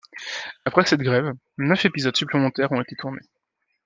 [0.65, 3.21] Après cette grève, neuf épisodes supplémentaires ont été tournés.